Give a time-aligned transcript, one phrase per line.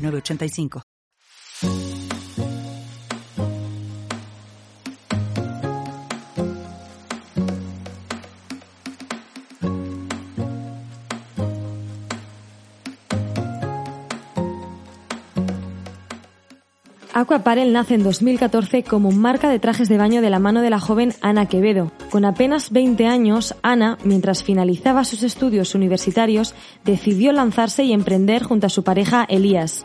[0.00, 0.89] 985.
[17.12, 20.78] Aquaparel nace en 2014 como marca de trajes de baño de la mano de la
[20.78, 21.90] joven Ana Quevedo.
[22.10, 28.66] Con apenas 20 años, Ana, mientras finalizaba sus estudios universitarios, decidió lanzarse y emprender junto
[28.66, 29.84] a su pareja Elías.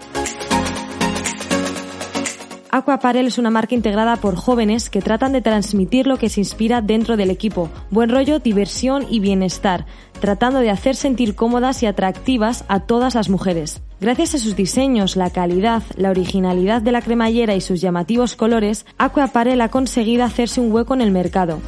[2.75, 6.81] Aquaparel es una marca integrada por jóvenes que tratan de transmitir lo que se inspira
[6.81, 9.85] dentro del equipo, buen rollo, diversión y bienestar,
[10.19, 13.81] tratando de hacer sentir cómodas y atractivas a todas las mujeres.
[14.01, 18.85] Gracias a sus diseños, la calidad, la originalidad de la cremallera y sus llamativos colores,
[18.97, 21.61] Aquaparel ha conseguido hacerse un hueco en el mercado.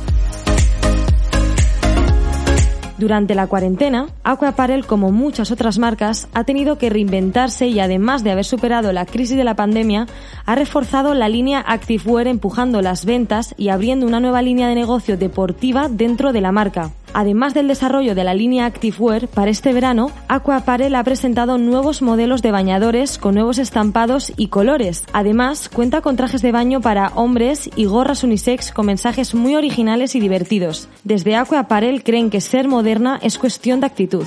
[2.98, 8.24] Durante la cuarentena, Aqua Apparel, como muchas otras marcas, ha tenido que reinventarse y además
[8.24, 10.08] de haber superado la crisis de la pandemia,
[10.46, 15.16] ha reforzado la línea Activewear empujando las ventas y abriendo una nueva línea de negocio
[15.16, 16.92] deportiva dentro de la marca.
[17.14, 22.02] Además del desarrollo de la línea Activewear, para este verano, Aqua Apparel ha presentado nuevos
[22.02, 25.04] modelos de bañadores con nuevos estampados y colores.
[25.14, 30.16] Además, cuenta con trajes de baño para hombres y gorras unisex con mensajes muy originales
[30.16, 30.90] y divertidos.
[31.04, 34.26] Desde Aqua Apparel creen que ser moderna es cuestión de actitud.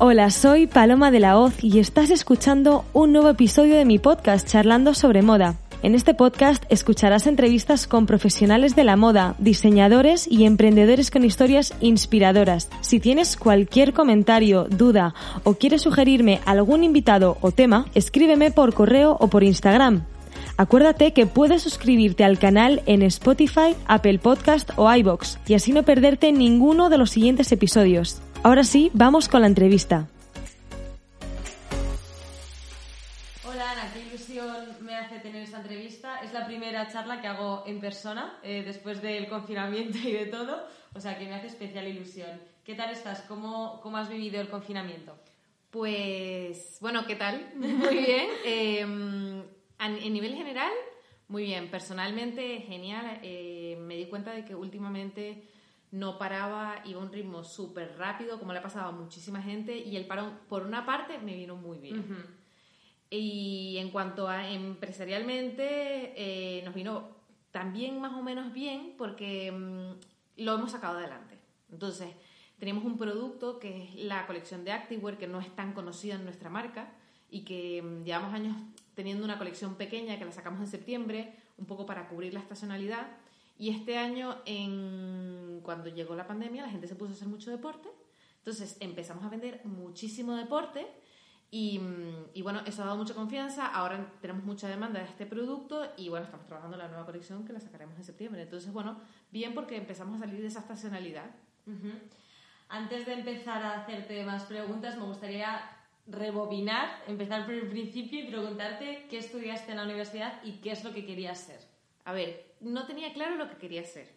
[0.00, 4.46] Hola, soy Paloma de la Hoz y estás escuchando un nuevo episodio de mi podcast
[4.48, 5.56] charlando sobre moda.
[5.80, 11.72] En este podcast escucharás entrevistas con profesionales de la moda, diseñadores y emprendedores con historias
[11.80, 12.68] inspiradoras.
[12.80, 15.14] Si tienes cualquier comentario, duda
[15.44, 20.02] o quieres sugerirme algún invitado o tema, escríbeme por correo o por Instagram.
[20.56, 25.84] Acuérdate que puedes suscribirte al canal en Spotify, Apple Podcast o iBox y así no
[25.84, 28.20] perderte ninguno de los siguientes episodios.
[28.42, 30.08] Ahora sí, vamos con la entrevista.
[36.38, 41.00] La primera charla que hago en persona eh, después del confinamiento y de todo, o
[41.00, 42.40] sea que me hace especial ilusión.
[42.64, 43.22] ¿Qué tal estás?
[43.22, 45.18] ¿Cómo, cómo has vivido el confinamiento?
[45.70, 47.52] Pues, bueno, ¿qué tal?
[47.56, 48.28] Muy bien.
[48.44, 49.42] Em,
[49.80, 50.72] en nivel general,
[51.28, 51.70] muy bien.
[51.70, 53.20] Personalmente, genial.
[53.22, 55.44] Eh, me di cuenta de que últimamente
[55.90, 59.76] no paraba, iba a un ritmo súper rápido, como le ha pasado a muchísima gente,
[59.76, 62.37] y el parón, por una parte, me vino muy bien.
[63.10, 67.08] Y en cuanto a empresarialmente, eh, nos vino
[67.50, 71.38] también más o menos bien porque mm, lo hemos sacado adelante.
[71.70, 72.08] Entonces,
[72.58, 76.24] tenemos un producto que es la colección de Activewear, que no es tan conocida en
[76.24, 76.92] nuestra marca
[77.30, 78.56] y que mm, llevamos años
[78.94, 83.06] teniendo una colección pequeña que la sacamos en septiembre, un poco para cubrir la estacionalidad.
[83.58, 87.50] Y este año, en, cuando llegó la pandemia, la gente se puso a hacer mucho
[87.50, 87.88] deporte.
[88.38, 90.86] Entonces empezamos a vender muchísimo deporte
[91.50, 93.66] Mm, y, bueno, eso ha dado mucha confianza.
[93.66, 97.44] Ahora tenemos mucha demanda de este producto y bueno, estamos trabajando en la nueva colección
[97.46, 98.42] que la sacaremos en septiembre.
[98.42, 99.00] Entonces, bueno,
[99.30, 101.30] bien porque empezamos a salir de esa estacionalidad.
[102.68, 105.60] Antes de empezar a hacerte más preguntas, me gustaría
[106.06, 110.84] rebobinar, empezar por el principio y preguntarte qué estudiaste en la universidad y qué es
[110.84, 111.60] lo que querías ser.
[112.04, 114.08] A ver, no tenía claro lo que quería ser.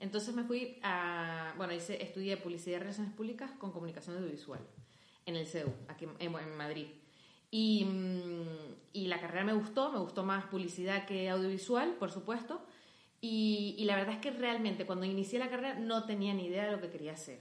[0.00, 4.60] Entonces me fui a, bueno, hice, estudié publicidad y relaciones públicas con comunicación audiovisual
[5.28, 6.86] en el CEU, aquí en, Madrid.
[7.50, 12.60] Y, mm, y, la carrera me gustó, me gustó más publicidad que audiovisual, por supuesto.
[13.20, 16.66] Y, y, la verdad es que realmente cuando inicié la carrera no tenía ni idea
[16.66, 17.38] de lo que quería hacer.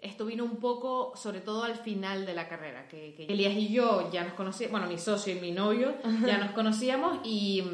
[0.00, 3.72] Esto vino un poco, sobre todo al final de la carrera, que, que Elías y
[3.72, 7.64] yo ya nos conocíamos, bueno, mi socio y mi novio ya nos conocíamos y,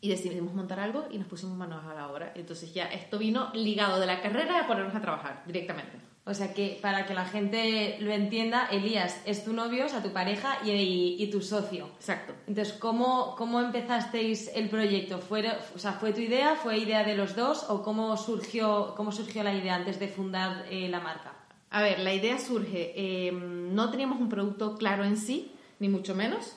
[0.00, 2.32] y decidimos montar algo y nos pusimos manos a la obra.
[2.36, 6.13] Entonces ya esto vino ligado de la carrera a ponernos a trabajar directamente.
[6.26, 10.02] O sea que para que la gente lo entienda, Elías es tu novio, o sea,
[10.02, 11.90] tu pareja y, tu socio.
[11.96, 12.32] Exacto.
[12.46, 15.18] Entonces, ¿cómo, ¿cómo empezasteis el proyecto?
[15.18, 16.56] ¿Fue, o sea, ¿Fue tu idea?
[16.56, 17.66] ¿Fue idea de los dos?
[17.68, 21.34] ¿O cómo surgió, cómo surgió la idea antes de fundar eh, la marca?
[21.68, 22.94] A ver, la idea surge.
[22.96, 26.56] Em, no teníamos un producto claro en sí, ni mucho menos.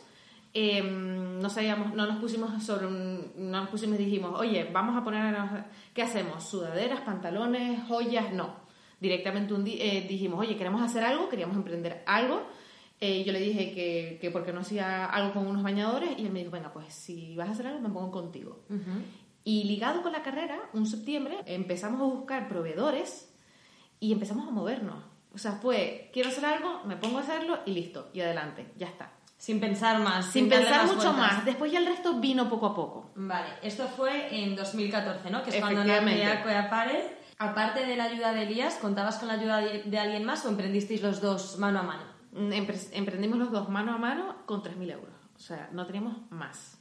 [0.54, 4.96] Em, no sabíamos, no nos pusimos sobre un, no nos pusimos y dijimos, oye, vamos
[4.96, 5.36] a poner,
[5.94, 6.46] ¿qué hacemos?
[6.46, 8.32] ¿Sudaderas, pantalones, joyas?
[8.32, 8.67] No
[9.00, 12.46] directamente un día eh, dijimos, oye, queremos hacer algo, queríamos emprender algo
[13.00, 16.26] Eh, yo le dije que, que por qué no hacía algo con unos bañadores y
[16.26, 18.64] él me dijo, venga, pues si vas a hacer algo me pongo contigo.
[19.44, 23.32] Y ligado con la carrera, un septiembre, empezamos a buscar proveedores
[24.00, 25.04] y empezamos a movernos.
[25.34, 28.88] O sea, fue, quiero hacer algo, me pongo a hacerlo y listo, y adelante, ya
[28.88, 29.12] está.
[29.38, 30.26] Sin pensar más.
[30.32, 31.46] Sin, pensar mucho más.
[31.46, 33.12] Después ya el resto vino poco a poco.
[33.16, 35.44] Vale, esto fue en 2014, ¿no?
[35.44, 37.04] Que es cuando nace Apparel.
[37.40, 41.04] Aparte de la ayuda de Elías, ¿contabas con la ayuda de alguien más o emprendisteis
[41.04, 42.04] los dos mano a mano?
[42.32, 42.52] Mm,
[42.94, 45.14] emprendimos los dos mano a mano con 3.000 euros.
[45.36, 46.80] O sea, no teníamos más.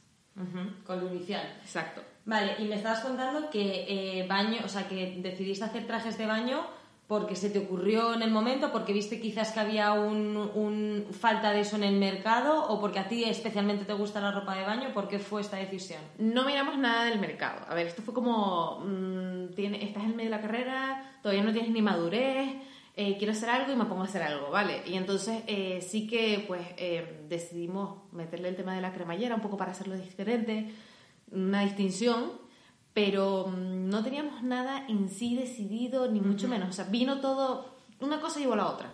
[0.85, 1.41] con lo inicial.
[1.61, 2.01] Exacto.
[2.25, 6.25] Vale, y me estabas contando que eh, baño, o sea, que decidiste hacer trajes de
[6.27, 6.61] baño
[7.07, 11.61] porque se te ocurrió en el momento, porque viste quizás que había un, falta de
[11.61, 14.93] eso en el mercado o porque a ti especialmente te gusta la ropa de baño,
[14.93, 16.01] ¿por qué fue esta decisión?
[16.17, 17.65] No miramos nada del mercado.
[17.69, 21.71] A ver, esto fue como, mm, estás en medio de la carrera, todavía no tienes
[21.71, 22.49] ni madurez,
[22.97, 24.81] eh, quiero hacer algo y me pongo a hacer algo, ¿vale?
[24.85, 29.41] Y entonces eh, sí que pues eh, decidimos meterle el tema de la cremallera un
[29.41, 30.73] poco para hacerlo diferente,
[31.31, 32.46] una distinción
[32.97, 36.69] pero mm, no teníamos nada en sí decidido, ni mucho menos.
[36.69, 38.91] O sea, vino todo, una cosa llevó a la otra.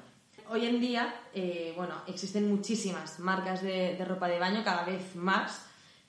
[0.50, 5.68] Hoy en día, eh, bueno, existen muchísimas marcas de, ropa de baño, cada vez más.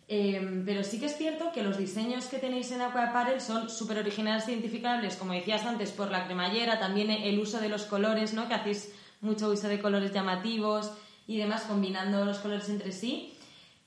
[0.08, 3.70] Em, pero sí que es cierto que los diseños que tenéis en Aqua Apparel son
[3.70, 7.85] súper originales e identificables, como decías antes, por la cremallera, también el uso de los
[7.85, 8.49] colores, ¿no?
[8.49, 10.91] Que hacéis mucho uso de colores llamativos
[11.29, 13.38] y demás, combinando los colores entre sí.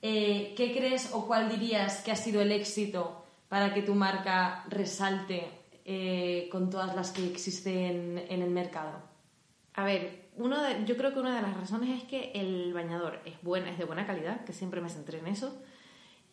[0.02, 4.66] Eh, ¿Qué crees o cuál dirías que ha sido el éxito para que tu marca
[4.70, 5.48] resalte
[5.86, 9.02] eh, con todas las que existen en el mercado?
[9.74, 13.42] A ver, uno yo creo que una de las razones es que el bañador es,
[13.42, 15.56] buena, es de buena calidad, que siempre me centré en eso.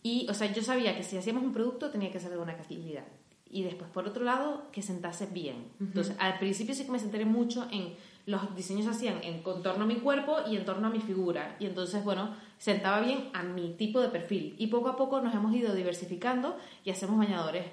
[0.02, 2.56] Y, o sea, yo sabía que si hacíamos un producto tenía que ser de buena
[2.56, 3.05] calidad.
[3.49, 5.70] Y después, por otro lado, que sentase bien.
[5.81, 7.94] Entonces, al principio sí que me centré mucho en
[8.26, 11.56] los diseños hacían en contorno a mi cuerpo y en torno a mi figura.
[11.59, 14.55] Y entonces, bueno, sentaba bien a mi tipo de perfil.
[14.59, 17.67] Y poco a poco nos hemos ido diversificando y hacemos bañadores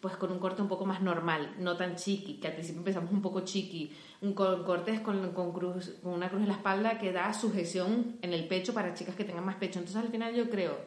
[0.00, 3.10] pues con un corte un poco más normal, no tan chiqui, que al principio empezamos
[3.10, 3.90] un poco chiqui,
[4.20, 8.46] un con, con, cruz, con una cruz en la espalda que da sujeción en el
[8.46, 9.80] pecho para chicas que tengan más pecho.
[9.80, 10.78] Entonces al final yo creo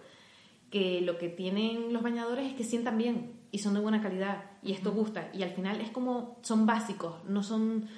[0.69, 4.45] que lo que tienen los bañadores es que sientan bien y son de buena calidad
[4.63, 7.89] y esto gusta y al final es como son básicos, no son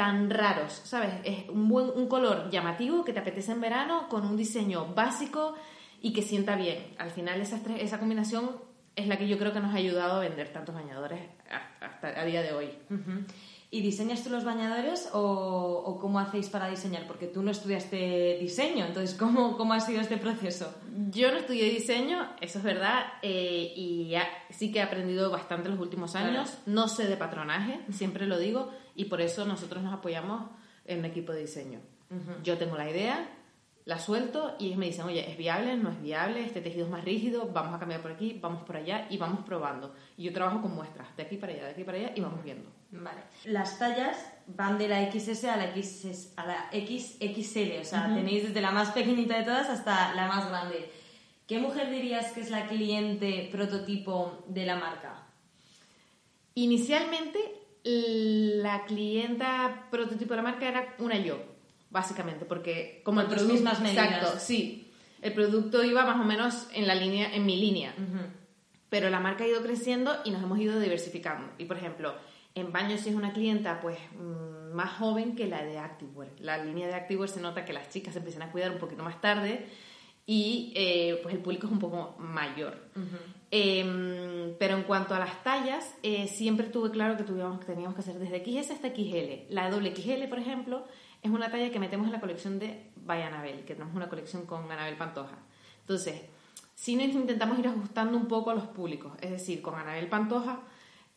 [0.00, 1.12] tan raros, ¿sabes?
[1.24, 5.54] Es un, buen, un color llamativo que te apetece en verano con un diseño básico
[6.00, 6.94] y que sienta bien.
[6.96, 8.50] Al final esa, esa combinación
[8.96, 11.20] es la que yo creo que nos ha ayudado a vender tantos bañadores
[11.82, 12.70] hasta a día de hoy.
[13.72, 17.06] ¿Y diseñas tú los bañadores o, cómo hacéis para diseñar?
[17.06, 20.74] Porque tú no estudiaste diseño, entonces ¿cómo, cómo ha sido este proceso?
[21.10, 24.12] Yo no estudié diseño, eso es verdad, eh, y
[24.48, 26.58] sí que he aprendido bastante los últimos años.
[26.66, 30.50] No sé de patronaje, siempre lo digo, y por eso nosotros nos apoyamos
[30.84, 31.80] en un equipo de diseño.
[32.42, 33.30] Yo tengo la idea,
[33.86, 35.74] la suelto y ellos me dicen, oye, ¿es viable?
[35.76, 36.44] ¿No es viable?
[36.44, 39.42] Este tejido es más rígido, vamos a cambiar por aquí, vamos por allá y vamos
[39.46, 39.94] probando.
[40.18, 42.44] Y yo trabajo con muestras, de aquí para allá, de aquí para allá y vamos
[42.44, 42.68] viendo.
[42.90, 43.22] Vale.
[43.46, 44.18] Las tallas
[44.48, 48.70] van de la XS a la, XS, a la XXL, o sea, tenéis desde la
[48.70, 50.90] más pequeñita de todas hasta la más grande.
[51.46, 55.26] ¿Qué mujer dirías que es la cliente prototipo de la marca?
[56.54, 61.50] Inicialmente, la clienta prototipo de la marca era una yo
[61.90, 63.52] básicamente, porque como el producto...
[63.52, 64.06] mismas medidas.
[64.06, 64.86] Exacto, sí.
[65.20, 67.94] El producto iba más o menos en la línea, en mi línea.
[68.88, 71.52] Pero la marca ha ido creciendo y nos hemos ido diversificando.
[71.58, 72.14] Y por ejemplo,
[72.54, 76.30] en baños si es una clienta pues mm, más joven que la de Activewear.
[76.40, 79.02] La línea de Activewear se nota que las chicas se empiezan a cuidar un poquito
[79.02, 79.66] más tarde
[80.26, 82.76] y eh, pues el público es un poco mayor.
[83.50, 88.18] Em, pero en cuanto a las tallas, eh, siempre tuve claro que, teníamos que hacer
[88.18, 89.52] desde XS hasta XL.
[89.52, 90.84] La doble XL, por ejemplo,
[91.22, 94.46] es una talla que metemos en la colección de By Anabel, que tenemos una colección
[94.46, 95.38] con Anabel Pantoja.
[95.80, 96.22] Entonces,
[96.74, 100.60] sí intentamos ir ajustando un poco a los públicos, es decir, con Anabel Pantoja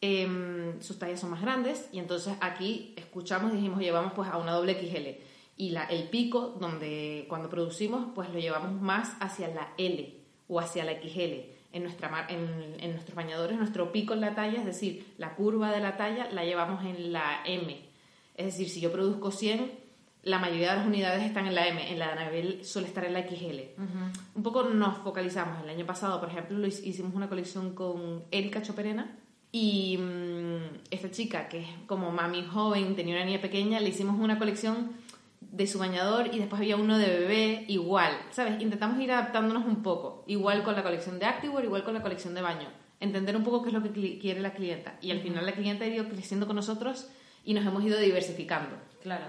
[0.02, 4.38] em, sus tallas son más grandes y entonces aquí escuchamos y dijimos llevamos pues a
[4.38, 9.48] una doble XL y la, el pico donde cuando producimos pues lo llevamos más hacia
[9.50, 10.16] la L
[10.48, 14.60] o hacia la XL en, nuestra, en, en nuestros bañadores, nuestro pico en la talla,
[14.60, 17.82] es decir, la curva de la talla la llevamos en la M.
[18.36, 19.72] Es decir, si yo produzco 100,
[20.24, 23.04] la mayoría de las unidades están en la M, en la de Anabel suele estar
[23.04, 23.82] en la XL.
[24.36, 25.62] Un poco nos focalizamos.
[25.64, 29.18] El año pasado, por ejemplo, hicimos una colección con Erika Choperena
[29.52, 34.18] y mm, esta chica, que es como mami joven, tenía una niña pequeña, le hicimos
[34.20, 34.92] una colección
[35.54, 38.60] de su bañador y después había uno de bebé, igual, ¿sabes?
[38.60, 42.34] Intentamos ir adaptándonos un poco, igual con la colección de Activewear, igual con la colección
[42.34, 42.70] de baño.
[43.00, 44.98] Entender un poco qué es lo que quiere la clienta.
[45.00, 47.08] Y al final la clienta ha ido creciendo con nosotros
[47.46, 48.76] y nos hemos ido diversificando.
[49.04, 49.26] Claro.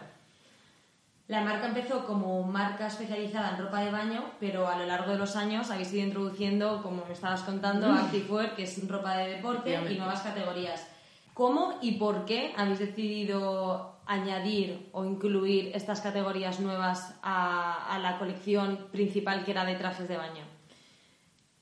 [1.28, 5.18] La marca empezó como marca especializada en ropa de baño, pero a lo largo de
[5.18, 9.78] los años habéis ido introduciendo, como me estabas contando, Activewear, que es ropa de deporte,
[9.90, 10.86] y nuevas categorías.
[11.34, 18.86] ¿Cómo y por qué habéis decidido añadir o incluir estas categorías nuevas a, la colección
[18.92, 20.44] principal que era de trajes de baño?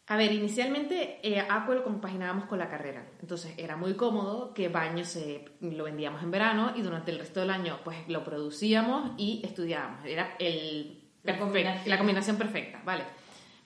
[0.08, 3.08] A ver, inicialmente eh, Aqua lo compaginábamos con la carrera.
[3.20, 7.40] Entonces era muy cómodo que baño se, lo vendíamos en verano y durante el resto
[7.40, 10.04] del año pues lo producíamos y estudiábamos.
[10.04, 12.36] Era el la, combinación.
[12.36, 13.04] perfecta, ¿vale?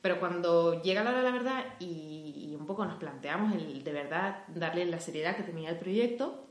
[0.02, 2.25] Pero cuando llega la hora de la verdad y,
[2.66, 6.48] un poco nos planteamos el de verdad darle la seriedad que tenía el proyecto,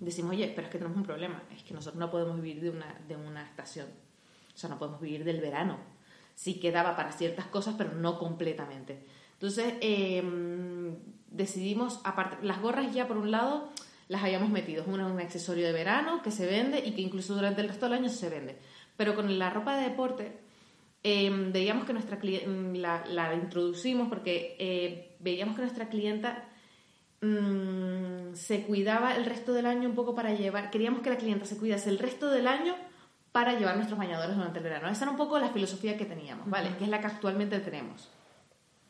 [0.00, 2.68] decimos, oye, pero es que tenemos un problema, es que nosotros no podemos vivir de
[2.68, 3.86] una, de una estación,
[4.54, 5.78] o sea, no podemos vivir del verano.
[6.34, 9.02] Sí quedaba para ciertas cosas, pero no completamente.
[9.32, 10.94] Entonces, em,
[11.30, 13.70] decidimos, aparte, las gorras ya por un lado
[14.08, 17.62] las habíamos metido, es un, accesorio de verano que se vende y que incluso durante
[17.62, 18.58] el resto del año se vende.
[18.98, 20.38] Pero con la ropa de deporte,
[21.02, 26.44] eh, veíamos que nuestra la, la introducimos porque eh, veíamos que nuestra clienta
[27.20, 31.46] mm, se cuidaba el resto del año un poco para llevar, queríamos que la clienta
[31.46, 32.74] se cuidase el resto del año
[33.32, 34.88] para llevar nuestros bañadores durante el verano.
[34.88, 36.70] Esa era un poco la filosofía que teníamos, ¿vale?
[36.78, 38.08] Que es la que actualmente tenemos.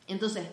[0.07, 0.47] Entonces,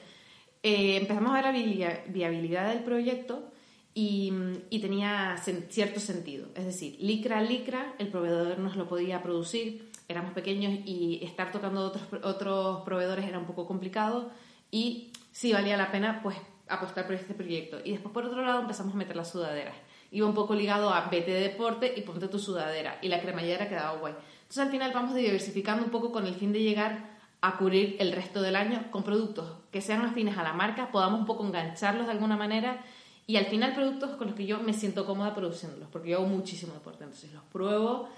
[0.64, 3.52] eh, empezamos a ver la viabilidad del proyecto
[3.94, 4.32] y,
[4.80, 5.36] tenía
[5.68, 6.48] cierto sentido.
[6.56, 11.82] Es decir, licra licra, el proveedor nos lo podía producir, éramos pequeños y estar tocando
[11.82, 14.30] otros, otros proveedores era un poco complicado
[14.70, 16.36] y sí valía la pena pues
[16.68, 17.80] apostar por este proyecto.
[17.84, 19.74] Y después por otro lado empezamos a meter las sudaderas.
[20.12, 22.98] Iba un poco ligado a vete de deporte y ponte tu sudadera.
[23.02, 24.14] Y la cremallera quedaba guay.
[24.42, 28.12] Entonces al final vamos diversificando un poco con el fin de llegar a cubrir el
[28.12, 32.06] resto del año con productos que sean afines a la marca, podamos un poco engancharlos
[32.06, 32.78] de alguna manera
[33.26, 36.26] y al final productos con los que yo me siento cómoda produciéndolos, porque yo hago
[36.26, 38.08] muchísimo deporte, entonces los pruebo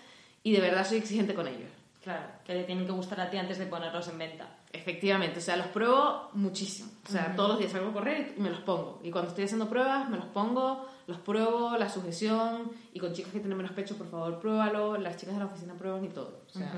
[0.43, 1.71] y de verdad soy exigente con ellos.
[2.05, 4.49] Claro, que le tienen que gustar a ti antes de ponerlos en venta.
[4.77, 6.91] Efectivamente, o sea, los pruebo muchísimo.
[7.07, 9.01] O sea, todos los días salgo a correr y me los pongo.
[9.03, 12.71] Y cuando estoy haciendo pruebas, me los pongo, los pruebo, la sujeción.
[12.93, 14.97] Y con chicas que tienen menos pecho, por favor, pruébalo.
[14.99, 16.43] Las chicas de la oficina prueban y todo.
[16.47, 16.73] O sea,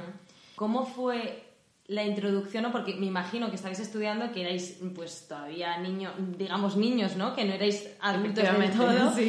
[0.55, 1.49] ¿Cómo fue
[1.88, 2.73] la introducción, ¿no?
[2.73, 7.35] porque me imagino que estabais estudiando, que erais pues todavía niños, digamos niños, ¿no?
[7.35, 9.14] Que no erais adultos del todo.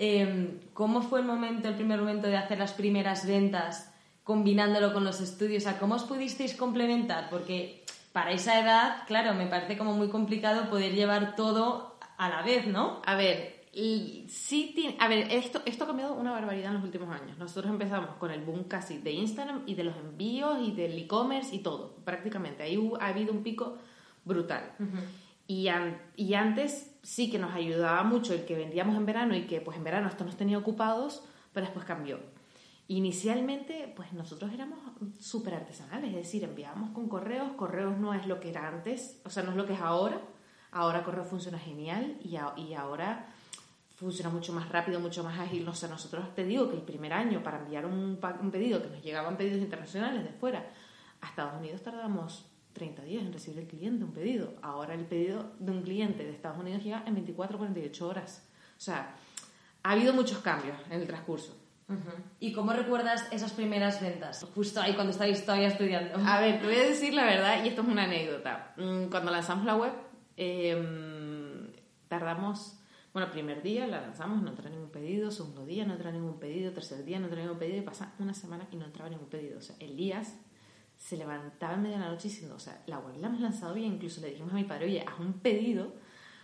[0.00, 5.04] Em, ¿Cómo fue el momento, el primer momento de hacer las primeras ventas combinándolo con
[5.04, 5.66] los estudios?
[5.66, 7.28] O ¿cómo os pudisteis complementar?
[7.28, 12.42] Porque para esa edad, claro, me parece como muy complicado poder llevar todo a la
[12.42, 13.00] vez, ¿no?
[13.04, 16.84] A ver, y sí tiene, a ver, esto, esto ha cambiado una barbaridad en los
[16.84, 17.38] últimos años.
[17.38, 21.54] Nosotros empezamos con el boom casi de Instagram y de los envíos y del e-commerce
[21.54, 22.62] y todo, prácticamente.
[22.62, 23.76] Ahí ha habido un pico
[24.24, 24.72] brutal.
[25.46, 25.68] y,
[26.16, 29.76] y antes sí que nos ayudaba mucho el que vendíamos en verano y que pues
[29.76, 31.22] en verano esto nos tenía ocupados,
[31.52, 32.18] pero después cambió.
[32.90, 34.78] Inicialmente, pues nosotros éramos
[35.20, 39.30] súper artesanales, es decir, enviábamos con correos, correos no es lo que era antes, o
[39.30, 40.18] sea, no es lo que es ahora.
[40.70, 43.26] Ahora correo funciona genial y, y ahora
[43.96, 45.66] funciona mucho más rápido, mucho más ágil.
[45.66, 48.88] No sé, nosotros te digo que el primer año para enviar un, un pedido, que
[48.88, 50.70] nos llegaban pedidos internacionales de fuera,
[51.20, 54.54] a Estados Unidos tardamos 30 días en recibir el cliente un pedido.
[54.62, 58.48] Ahora el pedido de un cliente de Estados Unidos llega en 24 48 horas.
[58.78, 59.14] O sea,
[59.82, 61.67] ha habido muchos cambios en el transcurso.
[62.38, 64.46] ¿Y cómo recuerdas esas primeras ventas?
[64.54, 66.18] Justo ahí cuando estabais todavía estudiando.
[66.26, 68.74] A ver, te voy a decir la verdad, y esto es una anécdota.
[68.76, 69.92] Mm, cuando lanzamos la web,
[70.36, 71.72] eh,
[72.08, 72.78] tardamos
[73.18, 76.72] bueno, primer día la lanzamos, no entra ningún pedido, segundo día no entra ningún pedido,
[76.72, 79.58] tercer día no entra ningún pedido y pasa una semana y no entraba ningún pedido.
[79.58, 80.36] O sea, Elías
[80.96, 83.74] se levantaba en media de la noche diciendo, o sea, la web la hemos lanzado
[83.74, 85.94] bien, incluso le dijimos a mi padre, oye, haz un pedido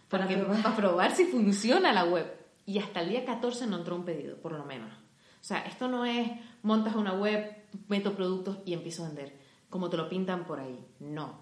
[0.08, 0.62] para, probar.
[0.62, 2.26] para probar si funciona la web.
[2.66, 5.03] Y hasta el día 14 no entró un pedido, por lo menos.
[5.44, 6.26] O sea, esto no es
[6.62, 7.54] montas una web,
[7.88, 10.82] meto productos y empiezo a vender, como te lo pintan por ahí.
[11.00, 11.38] No.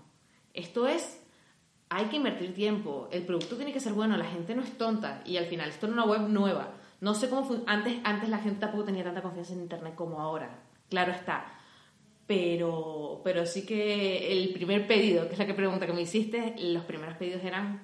[0.55, 1.21] Esto es
[1.89, 5.23] hay que invertir tiempo, el producto tiene que ser bueno, la gente no es tonta
[5.25, 6.71] y al final esto es una web nueva.
[7.01, 10.65] No sé cómo antes antes la gente tampoco tenía tanta confianza en internet como ahora.
[10.91, 11.47] Claro está.
[12.27, 16.57] Pero pero sí que el primer pedido, que es la que pregunta que me hiciste,
[16.59, 17.83] los primeros pedidos eran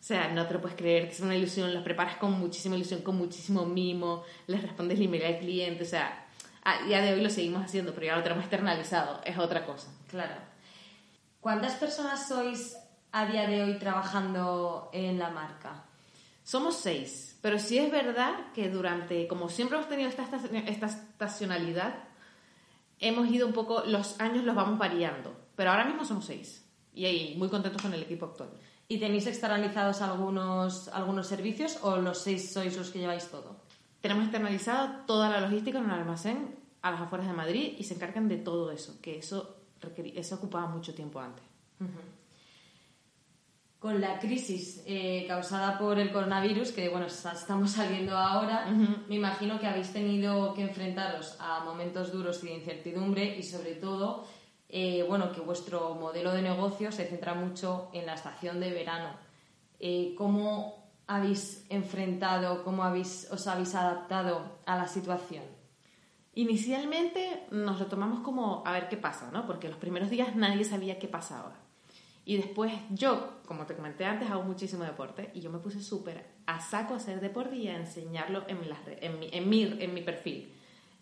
[0.00, 2.74] o sea, no te lo puedes creer, que es una ilusión, los preparas con muchísima
[2.74, 6.26] ilusión, con muchísimo mimo, les respondes el email al cliente, o sea,
[6.64, 9.88] a día de hoy lo seguimos haciendo, pero ya lo tenemos externalizado, es otra cosa.
[10.08, 10.34] Claro.
[11.40, 12.78] ¿Cuántas personas sois
[13.12, 15.84] a día de hoy trabajando en la marca?
[16.44, 20.26] Somos seis, pero sí es verdad que durante, como siempre hemos tenido esta,
[20.66, 21.94] esta estacionalidad,
[22.98, 26.64] hemos ido un poco, los años los vamos variando, pero ahora mismo somos seis
[26.94, 28.50] y ahí muy contentos con el equipo actual.
[28.90, 33.54] ¿Y tenéis externalizados algunos, algunos servicios o los seis sois los que lleváis todo?
[34.00, 37.94] Tenemos externalizado toda la logística en un almacén a las afueras de Madrid y se
[37.94, 39.62] encargan de todo eso, que eso,
[39.94, 41.44] eso ocupaba mucho tiempo antes.
[43.78, 48.66] Con la crisis eh, causada por el coronavirus, que bueno, estamos saliendo ahora,
[49.08, 53.76] me imagino que habéis tenido que enfrentaros a momentos duros y de incertidumbre y sobre
[53.76, 54.26] todo,
[54.72, 59.10] eh, bueno, que vuestro modelo de negocio se centra mucho en la estación de verano.
[59.78, 65.44] Eh, ¿Cómo habéis enfrentado, cómo os habéis adaptado a la situación?
[66.34, 69.46] Inicialmente nos lo tomamos como a ver qué pasa, ¿no?
[69.46, 71.56] Porque los primeros días nadie sabía qué pasaba.
[72.24, 76.24] Y después yo, como te comenté antes, hago muchísimo deporte y yo me puse súper
[76.46, 80.54] a saco a hacer deporte y a enseñarlo en mi perfil.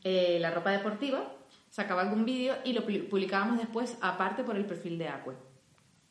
[0.05, 1.33] Eh, la ropa deportiva,
[1.71, 5.37] sacaba algún vídeo y lo publicábamos después aparte por el perfil de Acue.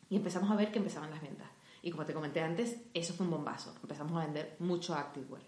[0.09, 1.47] Y empezamos a ver que empezaban las ventas.
[1.81, 3.75] Y como te comenté antes, eso fue un bombazo.
[3.81, 5.41] Empezamos a vender mucho activewear.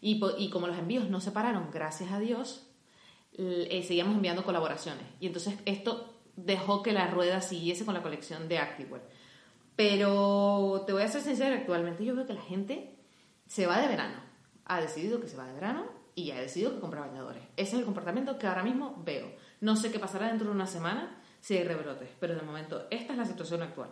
[0.00, 2.66] Y, y como los envíos no se pararon, gracias a Dios,
[3.36, 5.04] eh, seguíamos enviando colaboraciones.
[5.20, 9.02] Y entonces esto dejó que la rueda siguiese con la colección de Activewear.
[9.76, 12.96] Pero te voy a ser sincera, actualmente yo veo que la gente
[13.46, 14.16] se va de verano.
[14.64, 17.42] Ha decidido que se va de verano y ya ha decidido que compra bañadores.
[17.56, 19.32] Ese es el comportamiento que ahora mismo veo.
[19.60, 23.12] No sé qué pasará dentro de una semana si hay rebrotes, pero de momento esta
[23.12, 23.90] es la situación actual.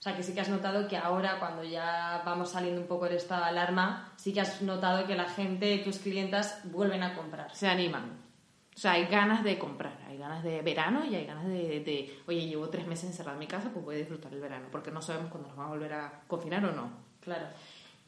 [0.00, 3.06] O sea, que sí que has notado que ahora, cuando ya vamos saliendo un poco
[3.06, 7.54] de esta alarma, sí que has notado que la gente, tus clientas, vuelven a comprar.
[7.54, 8.18] Se animan.
[8.74, 12.46] O sea, hay ganas de comprar, hay ganas de verano y hay ganas de, oye,
[12.46, 15.02] llevo tres meses encerrada en mi casa, pues voy a disfrutar el verano, porque no
[15.02, 16.88] sabemos cuándo nos van a volver a confinar o no.
[17.20, 17.44] Claro.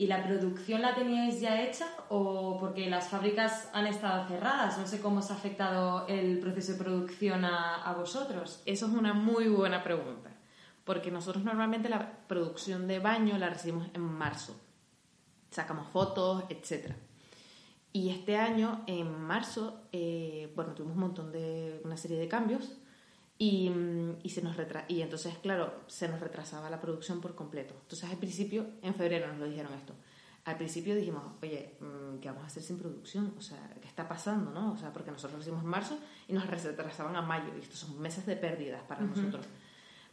[0.03, 4.77] ¿Y la producción la teníais ya hecha o porque las fábricas han estado cerradas?
[4.77, 8.63] No sé cómo os ha afectado el proceso de producción a, a vosotros.
[8.67, 10.31] Eso es una muy buena pregunta,
[10.83, 14.61] porque nosotros normalmente la producción de baño la recibimos en marzo.
[15.53, 16.97] Sacamos fotos, etcétera.
[17.93, 22.73] Y este año, en marzo, eh, bueno, tuvimos un montón de, una serie de cambios
[23.39, 23.71] y,
[24.23, 27.75] y se nos retra y entonces, claro, se nos retrasaba la producción por completo.
[27.83, 29.95] Entonces, al principio, en febrero nos lo dijeron esto.
[30.45, 33.33] Al principio dijimos, oye, mm, ¿qué vamos a hacer sin producción?
[33.39, 34.73] O sea, ¿qué está pasando, no?
[34.73, 37.79] O sea, porque nosotros lo hicimos en marzo y nos retrasaban a mayo y estos
[37.79, 39.47] son meses de pérdidas para nosotros.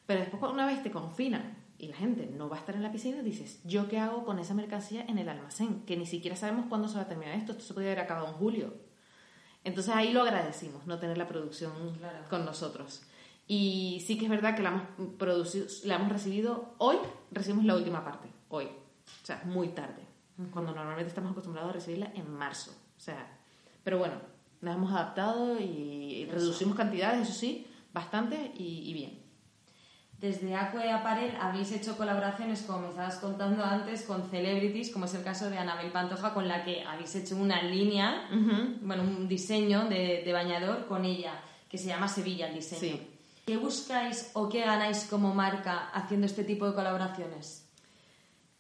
[0.05, 2.91] Pero después, una vez te confinan y la gente no va a estar en la
[2.91, 5.84] piscina, dices, ¿yo qué hago con esa mercancía en el almacén?
[5.86, 8.27] Que ni siquiera sabemos cuándo se va a terminar esto, esto se podría haber acabado
[8.27, 8.73] en julio.
[9.63, 11.71] Entonces ahí lo agradecimos, no tener la producción
[12.29, 13.03] con nosotros.
[13.49, 14.83] Y sí que es verdad que la hemos,
[15.17, 16.97] producido, la hemos recibido hoy,
[17.31, 18.65] recibimos la última parte, hoy.
[18.65, 20.03] O sea, muy tarde,
[20.51, 22.71] cuando normalmente estamos acostumbrados a recibirla en marzo.
[22.95, 23.38] O sea,
[23.83, 24.13] pero bueno,
[24.62, 29.29] nos hemos adaptado y, reducimos cantidades, eso sí, bastante y bien.
[30.19, 35.13] Desde Acue Apparel habéis hecho colaboraciones, como me estabas contando antes, con celebrities, como es
[35.13, 38.27] el caso de Anabel Pantoja, con la que habéis hecho una línea,
[38.81, 42.99] bueno, un diseño de, bañador con ella, que se llama Sevilla el diseño.
[43.49, 47.67] ¿Qué buscáis o qué ganáis como marca haciendo este tipo de colaboraciones?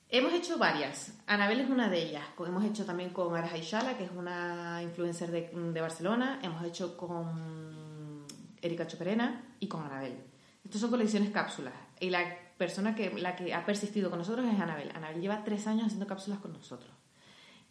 [0.09, 1.13] Hemos hecho varias.
[1.27, 2.23] Anabel es una de ellas.
[2.39, 6.39] Hemos hecho también con Ara Ishala, que es una influencer de, de Barcelona.
[6.41, 8.25] Hemos hecho con
[8.63, 10.23] Erika Choperena y con Anabel.
[10.65, 11.75] Estas son colecciones cápsulas.
[11.99, 12.23] Y la
[12.57, 14.89] persona que, la que ha persistido con nosotros es Anabel.
[14.95, 16.89] Anabel lleva tres años haciendo cápsulas con nosotros.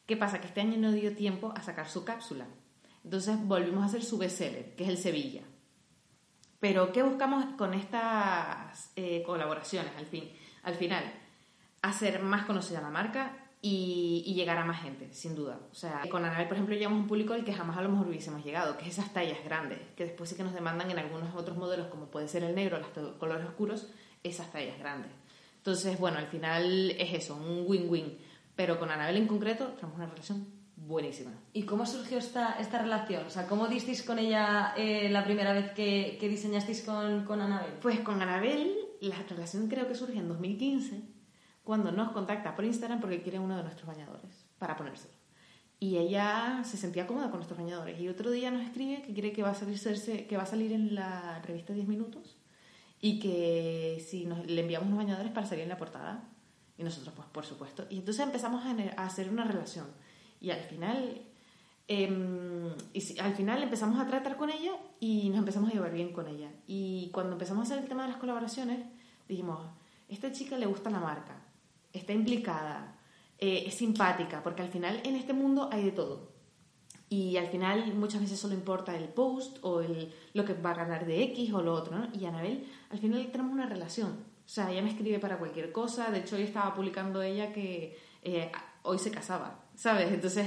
[0.07, 0.41] ¿Qué pasa?
[0.41, 2.47] Que este año no dio tiempo a sacar su cápsula.
[3.03, 5.43] Entonces volvimos a hacer su bestseller, que es el Sevilla.
[6.61, 10.31] Pero ¿qué buscamos con estas eh, colaboraciones al, fin,
[10.63, 11.05] al final?
[11.83, 15.59] Hacer más conocida la marca, y, llegar a más gente, sin duda.
[15.73, 17.89] O sea, con Anabel, por ejemplo, llegamos a un público al que jamás a lo
[17.89, 20.99] mejor hubiésemos llegado, que es esas tallas grandes, que después sí que nos demandan en
[20.99, 23.89] algunos otros modelos, como puede ser el negro, los colores oscuros,
[24.23, 25.11] esas tallas grandes.
[25.57, 28.19] Entonces, bueno, al final es eso, un win-win.
[28.55, 30.47] Pero con Anabel en concreto tenemos una relación
[30.87, 31.33] buenísima.
[31.53, 33.27] ¿Y cómo surgió esta, esta relación?
[33.27, 37.41] O sea, ¿cómo disteis con ella eh, la primera vez que, que diseñasteis con, con
[37.41, 37.73] Anabel?
[37.81, 41.03] Pues con Anabel la relación creo que surge en 2015
[41.63, 45.15] cuando nos contacta por Instagram porque quiere uno de nuestros bañadores para ponérselo.
[45.81, 48.01] Y ella se sentía cómoda con nuestros bañadores.
[48.01, 49.79] Y otro día nos escribe que quiere que va a salir,
[50.27, 52.37] que va a salir en la revista 10 minutos
[53.01, 56.29] y que si nos, le enviamos unos bañadores para salir en la portada.
[56.77, 57.87] Y nosotros, pues, por supuesto.
[57.91, 59.87] Y entonces empezamos a, hacer una relación.
[60.41, 61.23] Y al final,
[61.89, 66.13] em, y al final empezamos a tratar con ella y nos empezamos a llevar bien
[66.13, 66.51] con ella.
[66.67, 68.81] Y cuando empezamos a hacer el tema de las colaboraciones,
[69.29, 69.61] dijimos,
[70.09, 71.49] esta chica le gusta la marca
[71.93, 72.97] está implicada,
[73.39, 76.29] eh, es simpática, porque al final en este mundo hay de todo.
[77.11, 80.75] Y al final muchas veces solo importa el post o el, lo que va a
[80.75, 82.09] ganar de X o lo otro, ¿no?
[82.13, 84.11] Y Anabel, al final tenemos una relación.
[84.45, 86.11] O sea, ella me escribe para cualquier cosa.
[86.11, 90.13] De hecho, hoy estaba publicando ella que eh, hoy se casaba, ¿sabes?
[90.13, 90.47] Entonces,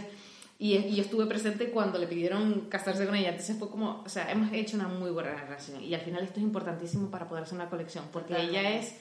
[0.60, 3.30] Y, y yo estuve presente cuando le pidieron casarse con ella.
[3.30, 5.84] Entonces fue como, o sea, hemos hecho una muy buena relación.
[5.84, 8.94] Y al final esto es importantísimo para poder hacer una colección, porque ella es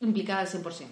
[0.00, 0.88] implicada al 100%.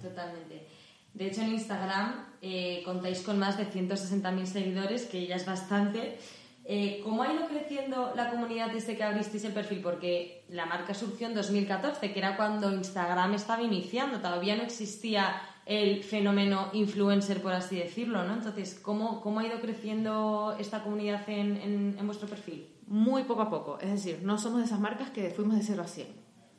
[0.00, 0.66] Totalmente.
[1.12, 6.16] De hecho, en Instagram eh, contáis con más de 160.000 seguidores, que ya es bastante.
[6.64, 9.80] Eh, ¿Cómo ha ido creciendo la comunidad desde que abristeis el perfil?
[9.82, 15.42] Porque la marca surgió en 2014, que era cuando Instagram estaba iniciando, todavía no existía
[15.64, 18.34] el fenómeno influencer, por así decirlo, ¿no?
[18.34, 22.68] Entonces, ¿cómo, cómo ha ido creciendo esta comunidad en, en, vuestro perfil?
[22.86, 25.82] Muy poco a poco, es decir, no somos de esas marcas que fuimos de 0
[25.82, 26.08] a 100.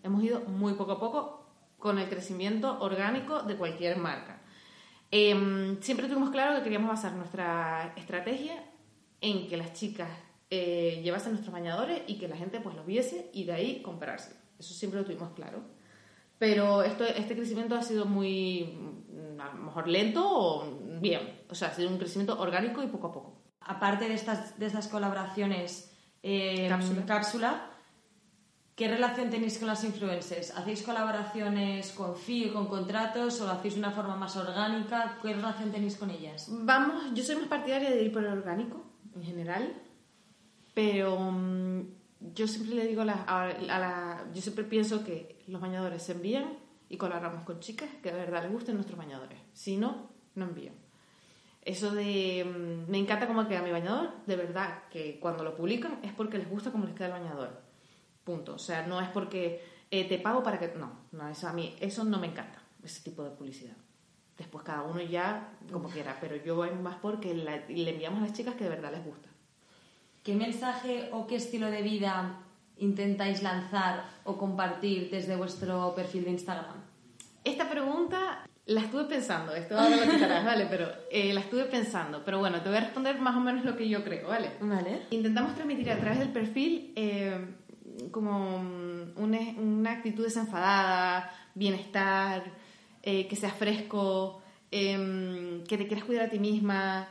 [0.03, 1.45] Hemos ido muy poco a poco
[1.77, 4.41] con el crecimiento orgánico de cualquier marca.
[5.11, 8.63] Eh, siempre tuvimos claro que queríamos basar nuestra estrategia
[9.21, 10.09] en que las chicas
[10.49, 14.35] eh, llevasen nuestros bañadores y que la gente pues los viese y de ahí comprarse.
[14.59, 15.63] Eso siempre lo tuvimos claro.
[16.39, 18.77] Pero esto, este crecimiento ha sido muy,
[19.09, 21.43] mm, a lo mejor lento o bien.
[21.49, 23.41] O sea, ha sido un crecimiento orgánico y poco a poco.
[23.61, 25.91] Aparte de estas, de estas colaboraciones
[26.21, 27.05] eh, cápsula.
[27.05, 27.69] cápsula
[28.75, 30.49] ¿Qué relación tenéis con las influencers?
[30.57, 35.19] ¿Hacéis colaboraciones con FI, con contratos o lo hacéis de una forma más orgánica?
[35.21, 36.47] ¿Qué relación tenéis con ellas?
[36.49, 38.83] Vamos, yo soy más partidaria de ir por el orgánico
[39.15, 39.73] en general,
[40.73, 41.85] pero um,
[42.19, 46.13] yo siempre le digo a la, a, la, Yo siempre pienso que los bañadores se
[46.13, 46.57] envían
[46.89, 49.39] y colaboramos con chicas que de verdad les gusten nuestros bañadores.
[49.53, 50.71] Si no, no envío.
[51.61, 52.43] Eso de...
[52.45, 56.37] Um, me encanta cómo queda mi bañador, de verdad que cuando lo publican es porque
[56.37, 57.61] les gusta cómo les queda el bañador
[58.23, 58.55] Punto.
[58.55, 60.69] O sea, no es porque eh, te pago para que...
[60.77, 63.75] No, no, eso a mí, eso no me encanta, ese tipo de publicidad.
[64.37, 68.33] Después cada uno ya como quiera, pero yo voy más porque le enviamos a las
[68.33, 69.29] chicas que de verdad les gusta.
[70.23, 72.42] ¿Qué mensaje o qué estilo de vida
[72.77, 76.75] intentáis lanzar o compartir desde vuestro perfil de Instagram?
[77.43, 80.67] Esta pregunta la estuve pensando, esto ahora lo quitarás, ¿vale?
[80.69, 82.23] Pero eh, la estuve pensando.
[82.23, 84.51] Pero bueno, te voy a responder más o menos lo que yo creo, ¿vale?
[84.61, 85.01] Vale.
[85.09, 87.45] Intentamos transmitir a través del perfil eh,
[88.11, 88.57] como
[89.17, 92.43] una, una, actitud desenfadada, bienestar,
[93.01, 97.07] eh, que seas fresco, eh, que te quieras cuidar a ti misma,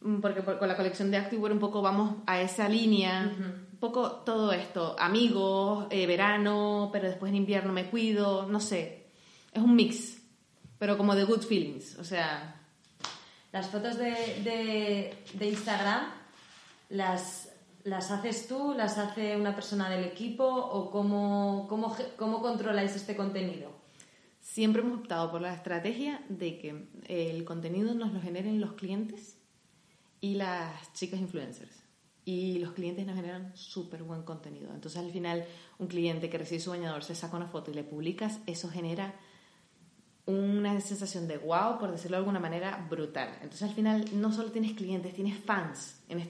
[0.00, 3.61] mm, porque con la colección de Activewear un poco vamos a esa línea, uh -huh.
[3.82, 9.08] Poco todo esto, amigos, eh, verano, pero después en invierno me cuido, no sé,
[9.52, 10.22] es un mix,
[10.78, 12.60] pero como de good feelings, o sea...
[13.50, 14.12] Las fotos de,
[14.44, 16.04] de, de Instagram
[16.90, 17.48] las
[17.84, 18.74] ¿Las haces tú?
[18.76, 20.44] ¿Las hace una persona del equipo?
[20.44, 23.72] ¿O cómo, cómo, cómo controláis este contenido?
[24.40, 29.36] Siempre hemos optado por la estrategia de que el contenido nos lo generen los clientes
[30.20, 31.81] y las chicas influencers.
[32.24, 34.72] Y los clientes nos generan súper buen contenido.
[34.72, 35.44] Entonces al final
[35.78, 39.14] un cliente que recibe su bañador se saca una foto y le publicas, eso genera
[40.24, 43.30] una sensación de wow, por decirlo de alguna manera, brutal.
[43.42, 46.20] Entonces al final no solo tienes clientes, tienes fans, en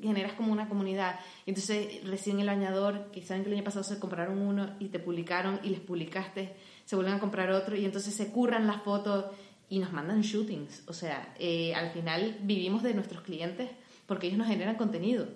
[0.00, 1.20] generas como una comunidad.
[1.44, 4.98] Entonces reciben el bañador, que saben que el año pasado se compraron uno y te
[4.98, 9.26] publicaron y les publicaste, se vuelven a comprar otro y entonces se curran las fotos
[9.68, 10.84] y nos mandan shootings.
[10.86, 13.70] O sea, eh, al final vivimos de nuestros clientes
[14.06, 15.26] porque ellos nos generan contenido.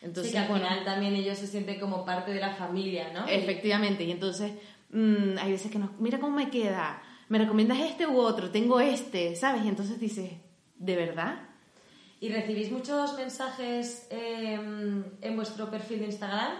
[0.00, 3.12] Entonces, sí, que al bueno, final también ellos se sienten como parte de la familia,
[3.12, 3.26] ¿no?
[3.28, 4.52] Efectivamente, y entonces
[4.90, 8.80] mmm, hay veces que nos, mira cómo me queda, me recomiendas este u otro, tengo
[8.80, 9.64] este, ¿sabes?
[9.64, 10.32] Y entonces dices,
[10.76, 11.48] ¿de verdad?
[12.20, 16.52] ¿Y recibís muchos mensajes eh, en vuestro perfil de Instagram?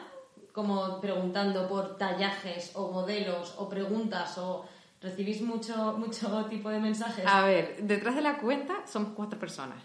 [0.53, 4.67] Como preguntando por tallajes o modelos o preguntas o
[5.01, 7.25] recibís mucho, mucho tipo de mensajes.
[7.27, 9.83] A ver, detrás de la cuenta somos cuatro personas.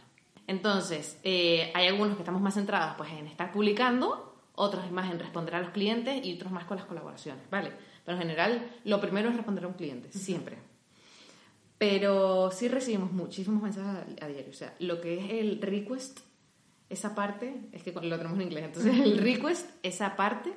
[0.48, 5.20] Entonces, eh, hay algunos que estamos más centrados pues, en estar publicando, otros más en
[5.20, 7.74] responder a los clientes y otros más con las colaboraciones, ¿vale?
[8.06, 10.58] Pero en general, lo primero es responder a un cliente, siempre.
[11.78, 14.50] Pero sí recibimos muchísimos mensajes a, a, diario.
[14.50, 16.22] O sea, lo que es el request,
[16.90, 20.54] esa parte, es que lo tenemos en inglés, entonces el request, esa parte,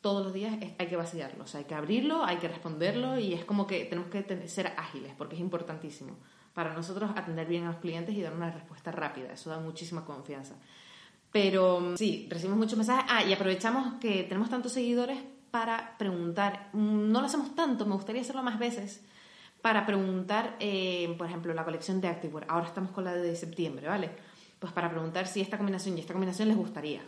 [0.00, 1.44] todos los días es, hay que vaciarlo.
[1.44, 4.48] O sea, hay que abrirlo, hay que responderlo y es como que tenemos que tener,
[4.48, 6.16] ser ágiles porque es importantísimo
[6.54, 9.32] para nosotros atender bien a los clientes y dar una respuesta rápida.
[9.32, 10.54] Eso da muchísima confianza.
[11.32, 13.04] Pero sí, recibimos muchos mensajes.
[13.08, 15.18] Ah, y aprovechamos que tenemos tantos seguidores
[15.50, 16.70] para preguntar.
[16.72, 19.04] No lo hacemos tanto, me gustaría hacerlo más veces
[19.60, 22.46] para preguntar, eh, por ejemplo, la colección de Activewear.
[22.48, 24.10] Ahora estamos con la de septiembre, ¿vale?
[24.58, 27.00] Pues para preguntar si esta combinación y esta combinación les gustaría.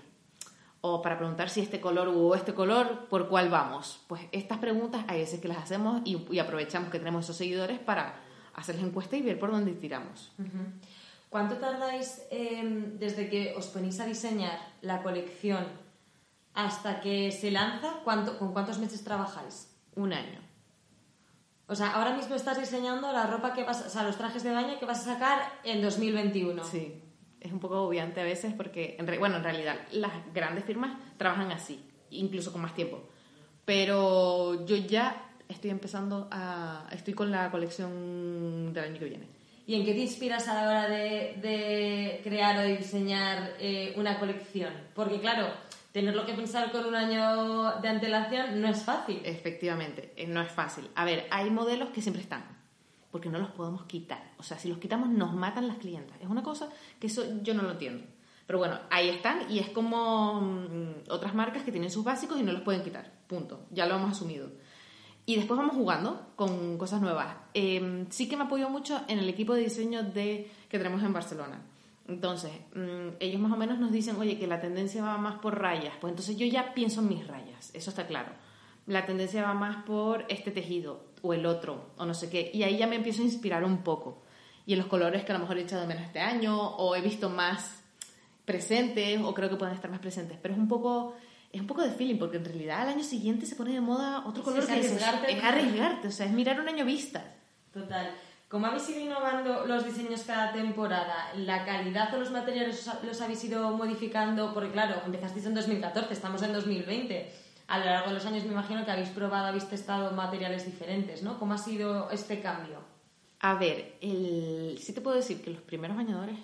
[0.80, 4.00] O para preguntar si este color o este color, ¿por cuál vamos?
[4.08, 7.78] Pues estas preguntas hay veces que las hacemos y, y aprovechamos que tenemos esos seguidores
[7.78, 8.25] para
[8.56, 10.32] hacerles encuesta y ver por dónde tiramos.
[10.38, 10.72] Uh -huh.
[11.28, 12.62] ¿Cuánto tardáis eh,
[12.98, 15.64] desde que os ponéis a diseñar la colección
[16.54, 18.00] hasta que se lanza?
[18.04, 19.72] ¿Cuánto, ¿Con cuántos meses trabajáis?
[19.96, 20.40] Un año
[21.68, 24.52] O sea, ahora mismo estás diseñando la ropa que vas, o sea, los trajes de
[24.52, 26.62] baño que vas a sacar en 2021.
[26.64, 27.02] Sí,
[27.40, 31.50] es un poco obviante a veces porque, en bueno, en realidad las grandes firmas trabajan
[31.50, 33.08] así, incluso con más tiempo.
[33.64, 36.86] Pero yo ya estoy empezando a...
[36.92, 39.26] estoy con la colección del año que viene.
[39.66, 44.18] ¿Y en qué te inspiras a la hora de, crear o de diseñar eh, una
[44.20, 44.72] colección?
[44.94, 45.48] Porque claro,
[45.90, 49.20] tenerlo que pensar con un año de antelación no es fácil.
[49.24, 50.88] Efectivamente, eh, no es fácil.
[50.94, 52.44] A ver, hay modelos que siempre están,
[53.10, 54.22] porque no los podemos quitar.
[54.38, 56.16] O sea, si los quitamos nos matan las clientas.
[56.20, 56.68] Es una cosa
[57.00, 58.04] que eso yo no lo entiendo.
[58.46, 62.44] Pero bueno, ahí están y es como mm, otras marcas que tienen sus básicos y
[62.44, 63.10] no los pueden quitar.
[63.26, 63.66] Punto.
[63.72, 64.48] Ya lo hemos asumido.
[65.28, 67.34] Y después vamos jugando con cosas nuevas.
[67.52, 71.12] Em, sí que me apoyo mucho en el equipo de diseño de, que tenemos en
[71.12, 71.60] Barcelona.
[72.06, 75.58] Entonces, mm, ellos más o menos nos dicen, oye, que la tendencia va más por
[75.58, 75.94] rayas.
[76.00, 78.30] Pues entonces yo ya pienso en mis rayas, eso está claro.
[78.86, 82.52] La tendencia va más por este tejido o el otro, o no sé qué.
[82.54, 84.22] Y ahí ya me empiezo a inspirar un poco.
[84.64, 87.00] Y en los colores que a lo mejor he echado menos este año, o he
[87.00, 87.82] visto más
[88.44, 90.38] presentes, o creo que pueden estar más presentes.
[90.40, 91.14] Pero es un poco
[91.56, 94.24] es un poco de feeling, porque en realidad al año siguiente se pone de moda
[94.26, 97.24] otro color es arriesgarte, es, arriesgarte, o sea, es mirar un año vista.
[97.72, 98.10] Total.
[98.48, 101.32] ¿Cómo habéis ido innovando los diseños cada temporada?
[101.34, 104.54] ¿La calidad o los materiales los habéis ido modificando?
[104.54, 107.32] Porque claro, empezasteis en 2014, estamos en 2020.
[107.68, 111.22] A lo largo de los años me imagino que habéis probado, habéis testado materiales diferentes,
[111.22, 111.38] ¿no?
[111.38, 112.78] ¿Cómo ha sido este cambio?
[113.40, 114.78] A ver, el...
[114.80, 116.38] sí te puedo decir que los primeros bañadores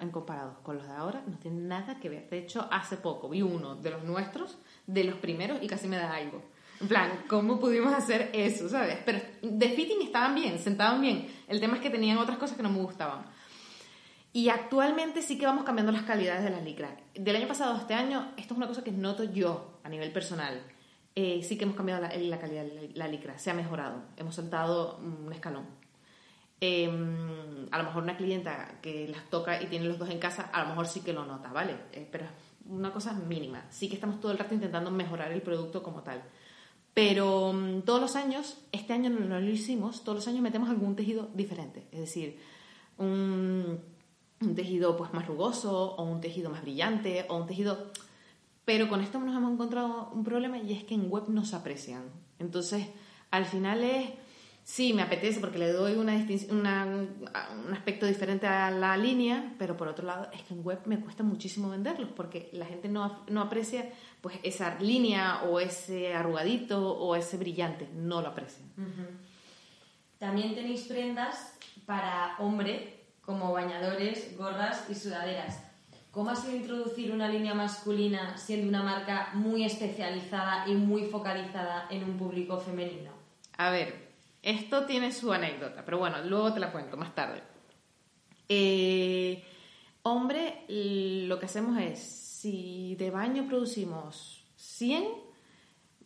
[0.00, 2.28] en comparados con los de ahora, no tienen nada que ver.
[2.28, 5.96] De hecho, hace poco vi uno de los nuestros, de los primeros, y casi me
[5.96, 6.42] da algo.
[6.80, 8.98] En plan, ¿cómo pudimos hacer eso, sabes?
[9.06, 11.28] Pero de fitting estaban bien, sentaban bien.
[11.46, 13.24] El tema es que tenían otras cosas que no me gustaban.
[14.32, 16.90] Y actualmente sí que vamos cambiando las calidades de las licras.
[17.14, 20.10] Del año pasado a este año, esto es una cosa que noto yo a nivel
[20.10, 20.60] personal.
[21.14, 24.02] Eh, sí que hemos cambiado la, la calidad de la, la licra, se ha mejorado.
[24.16, 25.81] Hemos saltado un escalón.
[26.64, 30.42] Em, a lo mejor una clienta que las toca y tiene los dos en casa,
[30.52, 31.74] a lo mejor sí que lo nota, ¿vale?
[31.92, 32.26] Eh, pero
[32.66, 33.64] una cosa mínima.
[33.68, 36.22] Sí que estamos todo el rato intentando mejorar el producto como tal.
[36.94, 40.94] Pero mm, todos los años, este año no, lo hicimos, todos los años metemos algún
[40.94, 41.88] tejido diferente.
[41.90, 42.38] Es decir,
[42.96, 43.80] un,
[44.40, 47.90] un tejido pues más rugoso, o un tejido más brillante, o un tejido...
[48.64, 51.56] Pero con esto nos hemos encontrado un problema y es que en web no se
[51.56, 52.04] aprecian.
[52.38, 52.86] Entonces,
[53.32, 54.10] al final es
[54.64, 59.88] sí, me apetece porque le doy una, un aspecto diferente a la línea, pero por
[59.88, 63.40] otro lado es que en web me cuesta muchísimo venderlos porque la gente no, no
[63.40, 68.68] aprecia pues esa línea o ese arrugadito o ese brillante, no lo aprecian.
[70.18, 75.62] También tenéis prendas para hombre como bañadores, gorras y sudaderas.
[76.12, 81.86] ¿Cómo ha sido introducir una línea masculina siendo una marca muy especializada y muy focalizada
[81.90, 83.10] en un público femenino?
[83.56, 84.11] A ver,
[84.42, 87.42] esto tiene su anécdota, pero bueno, luego te la cuento más tarde.
[88.48, 89.42] Eh,
[90.02, 95.04] hombre, lo que hacemos es, si de baño producimos 100,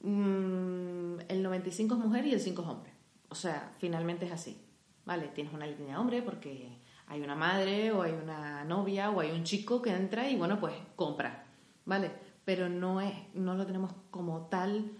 [0.02, 2.92] mm, el 95 es mujer y el 5 es hombre.
[3.30, 4.62] O sea, finalmente es así.
[5.06, 5.28] ¿Vale?
[5.28, 9.44] Tienes una línea hombre porque hay una madre o hay una novia o hay un
[9.44, 11.46] chico que entra y bueno, pues compra.
[11.84, 12.10] ¿Vale?
[12.44, 14.92] Pero no, es, no lo tenemos como tal,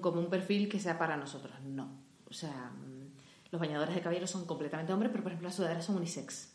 [0.00, 1.54] como un perfil que sea para nosotros.
[1.62, 2.01] No.
[2.32, 2.70] O sea,
[3.50, 6.48] los bañadores de cabello son completamente hombres, pero por ejemplo las sudaderas son unisex.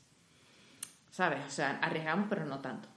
[1.12, 1.46] ¿Sabes?
[1.46, 2.90] O sea, arriesgamos, pero no tanto.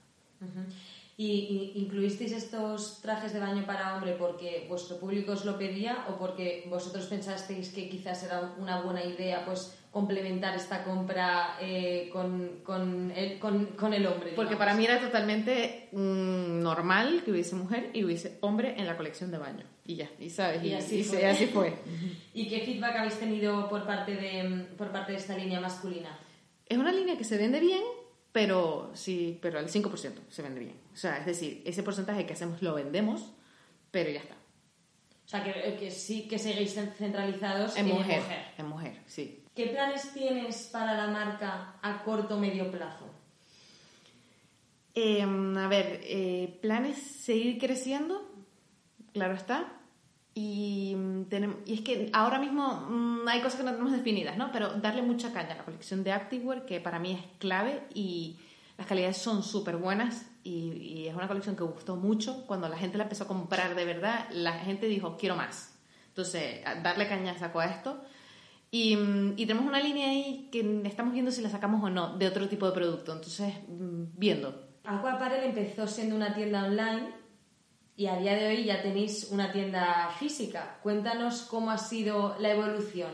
[1.21, 6.17] ¿Y, incluisteis estos trajes de baño para hombre porque vuestro público os lo pedía o
[6.17, 12.61] porque vosotros pensasteis que quizás era una buena idea pues complementar esta compra eh, con,
[12.63, 14.31] con, el, con, el hombre?
[14.35, 18.97] Porque para mí era totalmente mm, normal que hubiese mujer y hubiese hombre en la
[18.97, 19.65] colección de baño.
[19.85, 21.25] Y ya, y sabes, y, así, fue.
[21.27, 21.75] así fue.
[22.33, 26.17] ¿Y qué feedback habéis tenido por parte, de, por parte de esta línea masculina?
[26.67, 27.83] Es una línea que se vende bien,
[28.31, 30.79] pero sí, pero al 5% se vende bien.
[30.93, 33.31] O sea, es decir, ese porcentaje que hacemos lo vendemos,
[33.91, 34.35] pero ya está.
[35.25, 38.21] O sea, que, que sí que seguís centralizados en, mujer,
[38.57, 39.43] En mujer, sí.
[39.55, 43.05] ¿Qué planes tienes para la marca a corto o medio plazo?
[44.93, 48.29] Em, a ver, eh, planes seguir creciendo,
[49.13, 49.80] claro está.
[50.33, 54.37] Y, mm, tenemos, y es que ahora mismo mm, hay cosas que no tenemos definidas,
[54.37, 54.51] ¿no?
[54.51, 58.39] Pero darle mucha caña a la colección de Activewear, que para mí es clave y
[58.77, 62.45] las calidades son súper buenas y, es una colección que gustó mucho.
[62.47, 65.75] Cuando la gente la empezó a comprar de verdad, la gente dijo, quiero más.
[66.07, 68.01] Entonces, darle caña saco a esto.
[68.69, 72.17] Y, mm, y, tenemos una línea ahí que estamos viendo si la sacamos o no
[72.17, 73.11] de otro tipo de producto.
[73.11, 74.67] Entonces, viendo.
[74.85, 77.20] Aquaparel empezó siendo una tienda online
[78.01, 80.79] y a día de hoy ya tenéis una tienda física.
[80.81, 83.11] Cuéntanos cómo ha sido la evolución.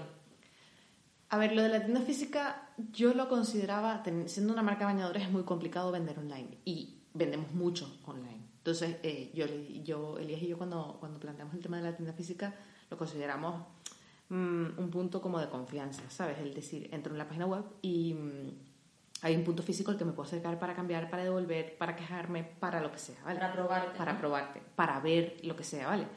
[1.28, 5.23] A ver, lo de la tienda física yo lo consideraba, siendo una marca de bañadores
[5.23, 8.39] es muy complicado vender online y vendemos mucho online.
[8.60, 9.45] Entonces, eh, yo,
[9.84, 12.56] yo, Elías y yo cuando, cuando planteamos el tema de la tienda física
[12.89, 13.65] lo consideramos
[14.30, 16.38] mm, un punto como de confianza, ¿sabes?
[16.39, 18.52] Es decir, entro en la página web y mm,
[19.21, 22.43] hay un punto físico al que me puedo acercar para cambiar, para devolver, para quejarme,
[22.43, 23.39] para lo que sea, ¿vale?
[23.39, 23.97] Para probarte.
[23.97, 26.08] Para probarte, para ver lo que sea, ¿vale?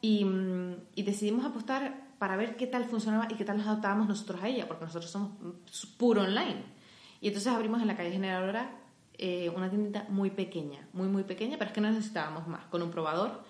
[0.00, 4.08] Y, mm, y, decidimos apostar para ver qué tal funcionaba y qué tal nos adaptábamos
[4.08, 5.30] nosotros a ella, porque nosotros somos
[5.96, 6.64] puro online.
[7.20, 8.78] Y entonces abrimos en la calle Generadora
[9.16, 12.82] eh, una tiendita muy pequeña, muy, muy pequeña, pero es que no necesitábamos más, con
[12.82, 13.44] un probador.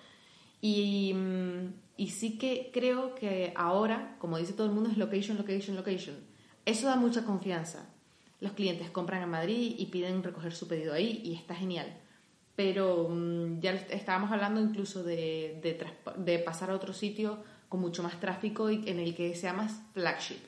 [0.61, 5.37] Y, mm, y sí que creo que ahora, como dice todo el mundo, es location,
[5.37, 6.15] location, location.
[6.65, 7.92] Eso da mucha confianza
[8.43, 11.87] los clientes compran en Madrid y piden recoger su pedido ahí y está genial.
[12.57, 15.61] Pero mm, ya estábamos hablando incluso de,
[16.17, 19.79] de, pasar a otro sitio con mucho más tráfico y en el que sea más
[19.93, 20.41] flagship,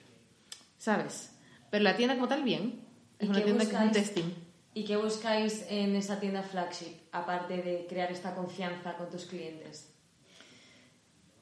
[0.77, 1.31] ¿sabes?
[1.71, 2.81] Pero la tienda como tal, bien.
[3.17, 4.34] Es una tienda que es un testing.
[4.73, 9.89] ¿Y qué buscáis en esa tienda flagship, aparte de crear esta confianza con tus clientes?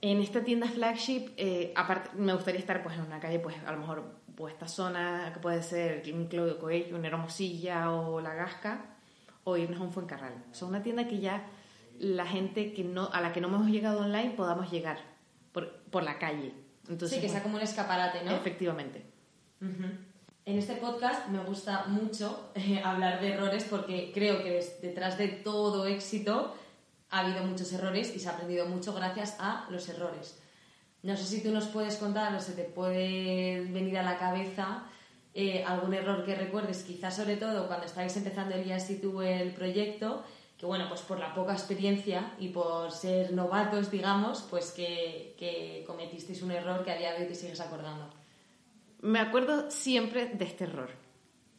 [0.01, 3.71] En esta tienda flagship, eh, aparte, me gustaría estar pues en una calle, pues a
[3.71, 8.33] lo mejor pues esta zona que puede ser un Claudio Coelho, una Hermosilla o La
[8.33, 8.85] Gasca,
[9.43, 10.33] o irnos a un Fuencarral.
[10.51, 11.45] O sea, una tienda que ya
[11.99, 14.97] la gente que no, a la que no hemos llegado online podamos llegar
[15.51, 16.53] por, por la calle.
[16.89, 18.31] Entonces, sí, que sea como un escaparate, ¿no?
[18.31, 19.05] Efectivamente.
[20.45, 25.29] En este podcast me gusta mucho eh, hablar de errores porque creo que detrás de
[25.29, 26.53] todo éxito
[27.09, 30.42] ha habido muchos errores y se ha aprendido mucho gracias a los errores.
[31.03, 34.85] No sé si tú nos puedes contar o se te puede venir a la cabeza
[35.35, 39.51] eh, algún error que recuerdes, quizás sobre todo cuando estáis empezando el y tú el
[39.51, 40.23] proyecto,
[40.57, 46.41] que bueno, pues por la poca experiencia y por ser novatos, digamos, pues que, cometisteis
[46.43, 48.09] un error que a día de hoy te sigues acordando.
[49.01, 50.91] Me acuerdo siempre de este error.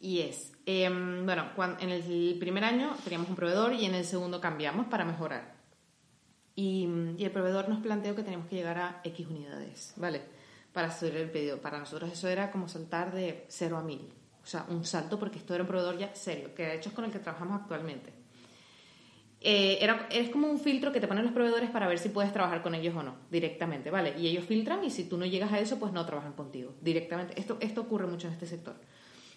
[0.01, 4.41] Y es, em, bueno, en el primer año teníamos un proveedor y en el segundo
[4.41, 5.54] cambiamos para mejorar.
[6.57, 6.85] Y,
[7.19, 10.23] el proveedor nos planteó que teníamos que llegar a X unidades, ¿vale?
[10.73, 11.59] Para hacer el pedido.
[11.59, 14.01] Para nosotros eso era como saltar de 0 a 1000.
[14.43, 16.95] O sea, un salto porque esto era un proveedor ya serio, que de hecho es
[16.95, 18.13] con el que trabajamos actualmente.
[19.41, 22.33] Eh, era, es como un filtro que te ponen los proveedores para ver si puedes
[22.33, 24.15] trabajar con ellos o no, directamente, ¿vale?
[24.19, 27.39] Y ellos filtran y si tú no llegas a eso, pues no trabajan contigo, directamente.
[27.39, 28.75] Esto, esto ocurre mucho en este sector.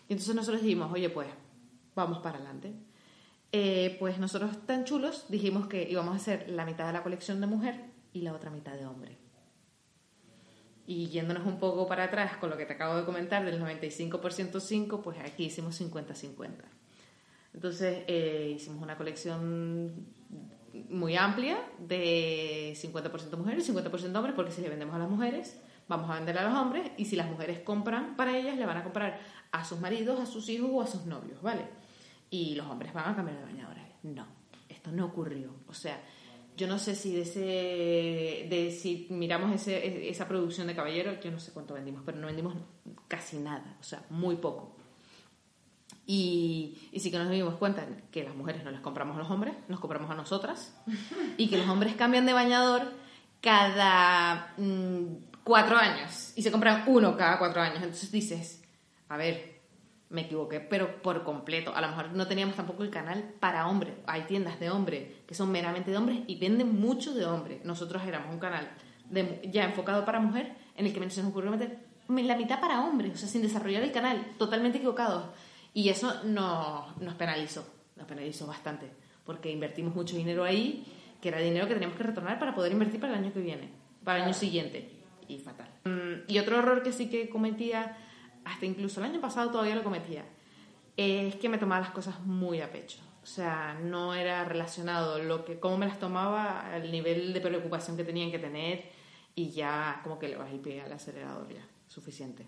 [0.08, 1.28] Y entonces nosotros dijimos, oye, pues
[1.94, 2.74] vamos para adelante.
[3.52, 7.40] Eh, pues nosotros tan chulos dijimos que íbamos a hacer la mitad de la colección
[7.40, 9.18] de mujer y la otra mitad de hombre.
[10.86, 14.60] Y yéndonos un poco para atrás con lo que te acabo de comentar del 95%
[14.60, 16.50] 5, pues aquí hicimos 50-50.
[17.54, 20.08] Entonces eh, hicimos una colección
[20.90, 25.60] muy amplia de 50% mujeres y 50% hombres, porque si le vendemos a las mujeres,
[25.88, 28.78] vamos a vender a los hombres, y si las mujeres compran para ellas, le van
[28.78, 29.20] a comprar
[29.52, 31.66] a sus maridos, a sus hijos o a sus novios, ¿vale?
[32.30, 33.84] Y los hombres van a cambiar de bañadores.
[34.04, 34.26] No,
[34.70, 35.54] esto no ocurrió.
[35.68, 36.02] O sea,
[36.58, 41.30] yo no sé si de ese, de si miramos ese, esa producción de caballeros, yo
[41.32, 42.56] no sé cuánto vendimos, pero no vendimos
[43.08, 44.76] casi nada, o sea, muy poco.
[46.08, 49.30] Y, y sí que nos dimos cuenta que las mujeres no les compramos a los
[49.30, 50.76] hombres, nos compramos a nosotras,
[51.38, 52.92] y que los hombres cambian de bañador
[53.40, 57.78] cada mm, cuatro años, y se compran uno cada cuatro años.
[57.78, 58.64] Entonces dices,
[59.10, 59.57] a ver,
[60.10, 61.76] me equivoqué, pero por completo.
[61.76, 63.94] A lo mejor no teníamos tampoco el canal para hombres.
[64.06, 67.64] Hay tiendas de hombres que son meramente de hombres y venden mucho de hombres.
[67.66, 68.70] Nosotros éramos un canal
[69.52, 73.14] ya enfocado para mujer en el que se nos ocurrió meter la mitad para hombres,
[73.14, 75.26] o sea, sin desarrollar el canal, totalmente equivocados.
[75.74, 78.90] Y eso nos, nos penalizó, nos penalizó bastante,
[79.26, 80.86] porque invertimos mucho dinero ahí,
[81.22, 83.70] que era dinero que teníamos que retornar para poder invertir para el año que viene,
[84.04, 84.90] para el año siguiente.
[85.28, 85.68] Y fatal.
[85.84, 87.98] Mm, y otro error que sí que cometía
[88.48, 90.26] hasta incluso el año pasado todavía lo cometía,
[90.96, 93.00] es que me tomaba las cosas muy a pecho.
[93.22, 97.98] O sea, no era relacionado lo que, cómo me las tomaba al nivel de preocupación
[97.98, 98.90] que tenían que tener
[99.36, 102.46] y ya como que le vas el pie al acelerador ya, suficiente.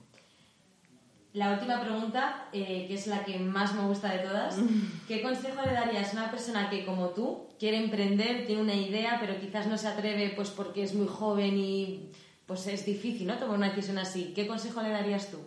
[1.34, 4.58] La última pregunta, eh, que es la que más me gusta de todas,
[5.08, 9.18] ¿qué consejo le darías a una persona que como tú quiere emprender, tiene una idea,
[9.20, 12.10] pero quizás no se atreve pues porque es muy joven y
[12.48, 13.38] pues es difícil, ¿no?
[13.38, 14.32] Tomar una decisión así.
[14.34, 15.38] ¿Qué consejo le darías tú?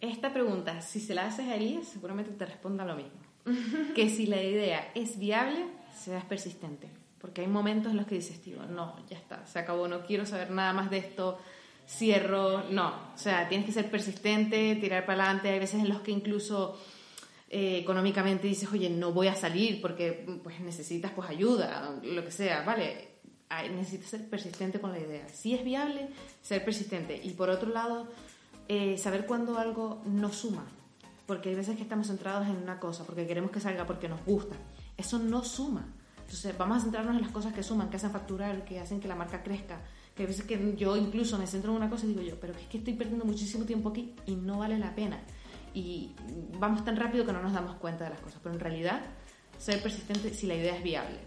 [0.00, 3.20] Esta pregunta, si se la haces a Elías, seguramente te responda lo mismo.
[3.94, 5.64] que si la idea es viable,
[5.96, 6.88] seas persistente.
[7.20, 10.24] Porque hay momentos en los que dices, tío, no, ya está, se acabó, no quiero
[10.24, 11.38] saber nada más de esto,
[11.86, 12.64] cierro.
[12.70, 15.50] No, o sea, tienes que ser persistente, tirar para adelante.
[15.50, 16.80] Hay veces en los que incluso
[17.50, 22.30] eh, económicamente dices, oye, no voy a salir porque pues necesitas pues ayuda, lo que
[22.30, 23.08] sea, ¿vale?
[23.74, 25.28] necesitas ser persistente con la idea.
[25.28, 26.08] Si es viable,
[26.40, 27.20] ser persistente.
[27.22, 28.08] Y por otro lado,
[28.72, 30.64] eh, saber cuándo algo no suma.
[31.26, 34.24] Porque hay veces que estamos centrados en una cosa, porque queremos que salga, porque nos
[34.24, 34.54] gusta.
[34.96, 35.88] Eso no suma.
[36.20, 39.08] Entonces, vamos a centrarnos en las cosas que suman, que hacen facturar, que hacen que
[39.08, 39.80] la marca crezca.
[40.14, 42.52] Que a veces que yo incluso me centro en una cosa y digo yo, pero
[42.52, 45.18] es que estoy perdiendo muchísimo tiempo aquí y no vale la pena.
[45.74, 46.14] Y
[46.60, 48.38] vamos tan rápido que no nos damos cuenta de las cosas.
[48.40, 49.00] Pero en realidad,
[49.58, 51.18] ser persistente si la idea es viable.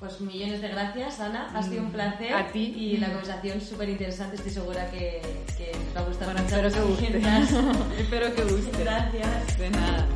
[0.00, 1.50] Pues millones de gracias, Ana.
[1.54, 2.32] Ha sido un placer.
[2.32, 2.72] A ti.
[2.74, 4.36] Y la conversación súper interesante.
[4.36, 5.20] Estoy segura que,
[5.58, 6.32] que te va a gustar.
[6.32, 7.18] Bueno, espero que guste.
[7.98, 8.82] espero que guste.
[8.82, 9.58] Gracias.
[9.58, 10.06] De nada.